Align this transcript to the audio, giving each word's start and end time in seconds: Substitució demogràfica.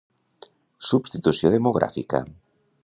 Substitució 0.93 1.53
demogràfica. 1.59 2.25